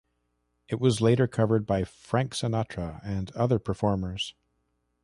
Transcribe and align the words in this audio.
It 0.67 0.79
was 0.79 0.99
later 0.99 1.27
covered 1.27 1.67
by 1.67 1.83
Frank 1.83 2.33
Sinatra 2.33 3.01
and 3.05 3.31
other 3.35 3.59
performers. 3.59 4.33